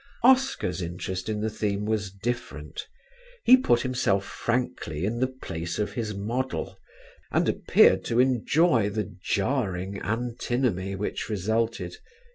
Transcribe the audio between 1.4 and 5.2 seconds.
the theme was different; he put himself frankly in